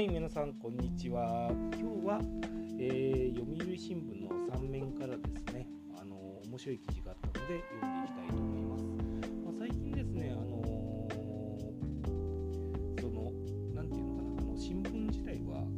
[0.00, 1.50] はい、皆さん、こんにちは。
[1.78, 2.20] 今日は、
[2.78, 6.16] えー、読売新聞の3面からですね、あの
[6.48, 8.84] 面白い記事があったので、読んでいきたいと思います。
[9.44, 13.30] まあ、最近ですね、あのー、その、
[13.74, 15.68] なんていうのかな、あの新聞自体は、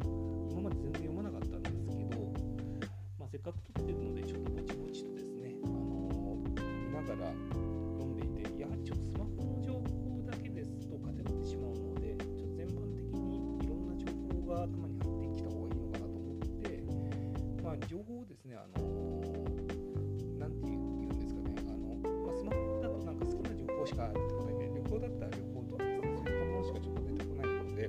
[0.52, 2.32] 今まで全然読まなかったんですけど、
[3.18, 7.34] まあ、せっかく撮ってるので、ちょっとぼちぼちとですね、あのー、見ながら、
[17.86, 18.84] 情報をですね、あの
[20.38, 21.96] なて言うんですかね、あの
[22.27, 27.88] まあ、スマホだとなんか好きな情報しか出てこないんで、旅行だったら旅行とかですね、そういったものしかちょっと出てこないので、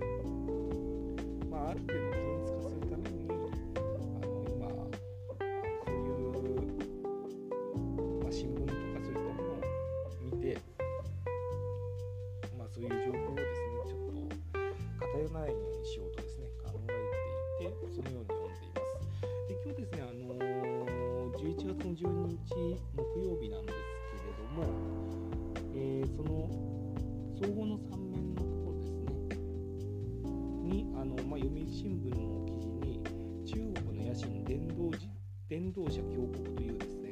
[1.49, 4.67] まあ、ある程度均一化するために、あの今、
[5.83, 6.65] そういう、
[8.23, 9.61] まあ、新聞とかそういったものを
[10.21, 10.57] 見て、
[12.57, 14.17] まあ、そういう情報をですね、ちょっと
[15.05, 16.23] 偏らないようにしようと
[17.93, 18.32] そのように読んでいます。
[18.32, 18.32] で今
[21.93, 22.37] 月12日
[22.95, 23.77] 木曜日なんです
[24.09, 24.63] けれども、
[25.75, 26.49] えー、その
[27.39, 29.37] 総合の3面のところですね、
[30.63, 33.03] に、あのまあ、読売新聞の記事に、
[33.45, 34.91] 中国の野心電動
[35.47, 37.09] 電動車強国というですね、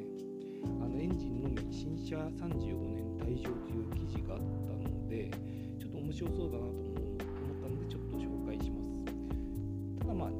[0.64, 2.42] あのエンジンのみ新車35
[2.90, 5.30] 年退場という記事があったので、
[5.78, 7.16] ちょっと面白そうだなと思っ
[7.62, 10.00] たので、ちょっと紹介します。
[10.00, 10.30] ただまあ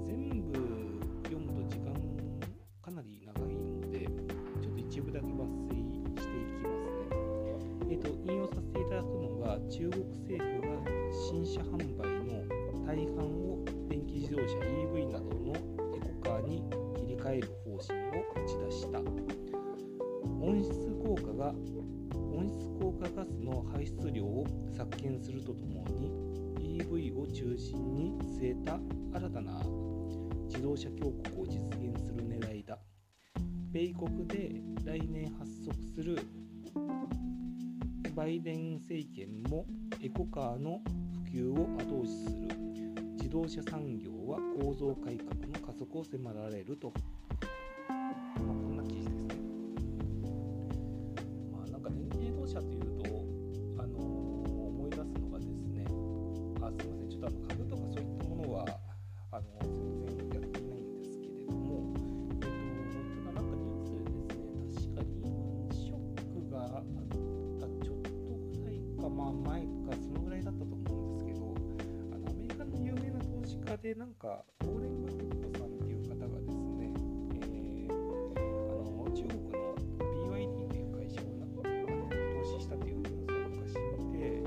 [8.03, 8.43] 全
[9.73, 10.69] 中国政府が
[11.13, 12.45] 新車販売の
[12.87, 15.55] 大半を電気自動車 EV などの
[15.97, 16.63] エコカーに
[16.95, 18.99] 切り替える方針を打ち出した。
[20.41, 20.73] 温室
[21.05, 21.55] 効果が
[22.35, 25.85] 温室効果ガスの排出量を削減するととも
[26.59, 28.79] に EV を中心に据えた
[29.15, 29.61] 新たな
[30.49, 32.79] 自動車強国を実現する狙いだ。
[33.73, 36.19] 米国で来年発足する
[38.15, 39.65] バイデン政権も
[40.03, 40.83] エコカーの
[41.25, 43.03] 普及を後押しする。
[43.17, 46.93] 自動車産業は構造改革の加速を迫られると、
[73.73, 76.93] 投資家でなんか、ウォーレン・バフェットさんっていう方がですね、
[77.41, 79.57] えー、あの中国の
[80.29, 84.45] BYD という会社をなあの投資したというニュースを昔見て、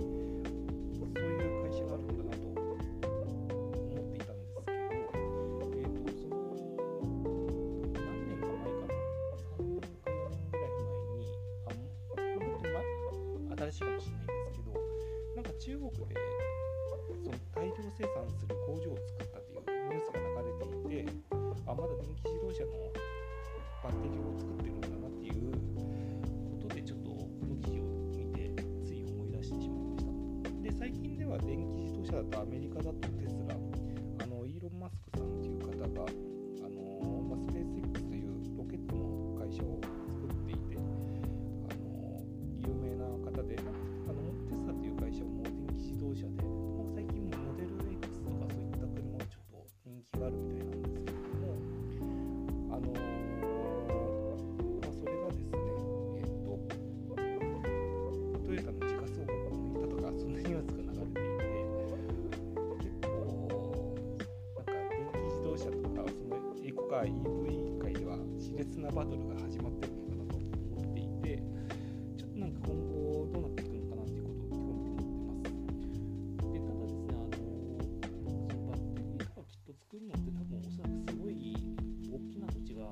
[0.94, 4.70] そういう会社があるんだなと思っていたんですけど、
[5.74, 6.38] えーと、その
[7.94, 8.94] 何年か前かな、
[9.42, 11.26] 3年か4年ぐらい前に、
[11.66, 12.22] あもっ
[13.50, 14.78] と、新しいかもしれないんですけど
[15.36, 16.16] なんか中国で
[17.26, 21.10] その大量生産する工場を作ったというニュースが流れていて
[21.66, 22.94] あまだ電気自動車の
[23.82, 25.50] バッテリーを作ってるんだなっていう
[26.62, 27.84] ことでちょっとこの記事を
[28.14, 28.54] 見て
[28.86, 30.12] つい思い出してしまいました。
[30.62, 33.05] で最近では電気自動車だとアメリカだと
[66.96, 71.44] のエコカー EV 界では熾烈なバトルが始まってるのかなと思っていて、
[72.18, 75.52] ちょっとなんか今後どうなっていくのかなっていうことを興味持ってます。
[76.54, 81.36] でただですねあのそのバッテリーとかきっと作るのって多分おそらくすごい
[82.08, 82.88] 大きな土地が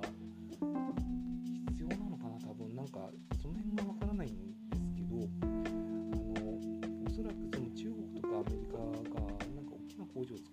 [1.71, 3.07] 必要なのかな多分なんか
[3.39, 10.52] その辺がわからないんですけどあのおそらくその中国とかアメリカがなんか大きな工場を作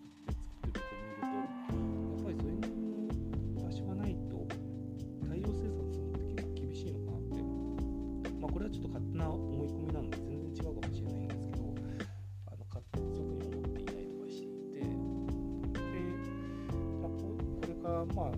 [18.15, 18.31] まあ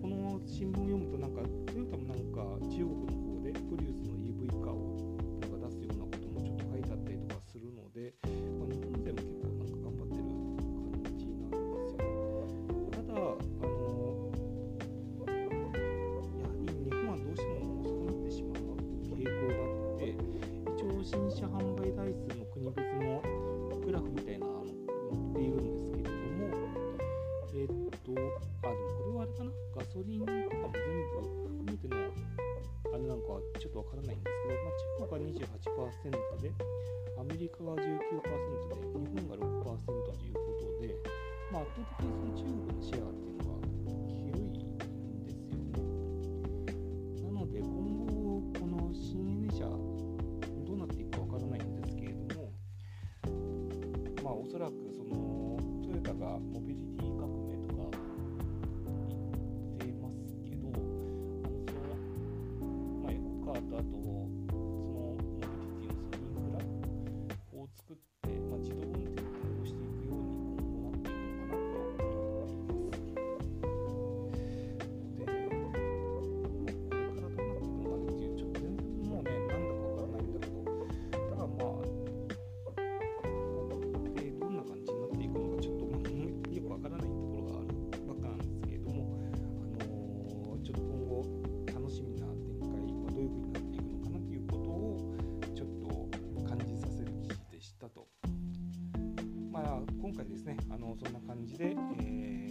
[0.00, 4.96] この新聞を読むとなんかトヨタもなんか中国の方でプリウスの EV 化を
[5.40, 10.24] なんか出すようなこともちょっと書いてあったりとかするので、まあ、日本勢も結構なんか頑張ってる
[11.04, 12.08] 感じなんですよね。
[12.90, 13.36] ただあ
[13.68, 14.30] の
[15.20, 18.64] やはり日本はどうしても遅くなってしまう
[19.12, 20.16] 傾向があって
[20.76, 23.20] 一応新車販売台数の国別の
[23.84, 24.59] グラフみたいな
[29.80, 31.96] ガソリンとかも全部含めての
[32.92, 35.32] あれなんかはちょっとわからないんですけど、まあ、中国が
[36.04, 36.52] 28%で、
[37.16, 40.92] アメリカが19%で、日本が6%ということで、
[41.50, 43.64] まあ、圧倒的にその中国のシェアっていうのは
[44.20, 45.80] 広いんですよね。
[47.24, 47.72] なので、今
[48.04, 52.52] 後、この新エネ車、どうなっていくかわからないんですけれども、
[54.22, 57.09] まあ、おそらくそのトヨタがモビリティ
[68.28, 68.79] え、まあ、自
[100.10, 101.66] 今回ですねあのそんな感じで、
[102.00, 102.49] えー